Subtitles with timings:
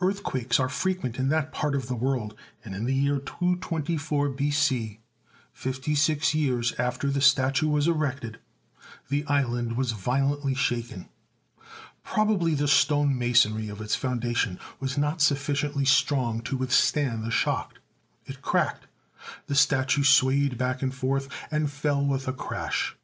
[0.00, 4.98] Earthquakes are frequent in that part of the world, and in the year 224 B.C.,
[5.52, 8.40] fifty six years after the statue was erected,
[9.10, 11.08] the island was vio lently shaken.
[12.02, 17.78] Probably the stone masonry of its foundation was not sufficiently strong to withstand the shock.
[18.26, 18.88] It cracked;
[19.46, 22.96] the statue swayed back and forth, and fell with a crash.